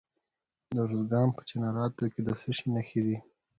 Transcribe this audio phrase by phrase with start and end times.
[0.73, 3.17] د ارزګان په چنارتو کې د څه شي نښې دي؟